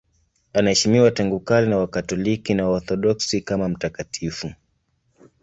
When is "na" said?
1.67-1.77, 2.53-2.67